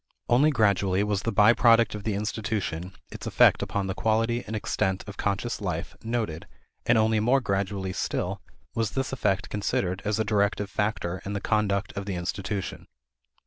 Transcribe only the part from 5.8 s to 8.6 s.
noted, and only more gradually still